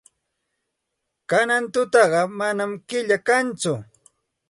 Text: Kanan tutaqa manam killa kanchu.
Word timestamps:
Kanan 1.29 1.63
tutaqa 1.73 2.21
manam 2.39 2.71
killa 2.87 3.17
kanchu. 3.27 3.73